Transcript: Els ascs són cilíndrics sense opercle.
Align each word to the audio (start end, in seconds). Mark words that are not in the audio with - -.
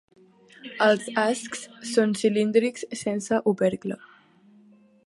Els 0.85 1.09
ascs 1.25 1.61
són 1.91 2.17
cilíndrics 2.23 2.89
sense 3.05 3.43
opercle. 3.55 4.01